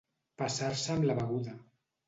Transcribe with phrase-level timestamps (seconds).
[0.41, 1.57] Passar-se amb la beguda